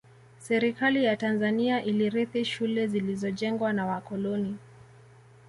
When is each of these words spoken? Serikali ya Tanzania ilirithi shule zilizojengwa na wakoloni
Serikali 0.39 1.03
ya 1.03 1.17
Tanzania 1.17 1.83
ilirithi 1.83 2.45
shule 2.45 2.87
zilizojengwa 2.87 3.73
na 3.73 3.85
wakoloni 3.85 4.57